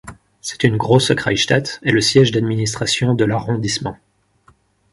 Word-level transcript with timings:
C'est 0.41 0.63
une 0.63 0.77
Große 0.77 1.13
Kreisstadt 1.13 1.79
et 1.83 1.91
le 1.91 2.01
siège 2.01 2.31
d'administration 2.31 3.13
de 3.13 3.23
l'arrondissement. 3.23 3.97